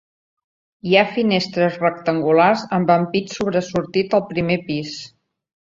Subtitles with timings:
[0.91, 5.01] Hi ha finestres rectangulars amb ampit sobresortit al primer pis.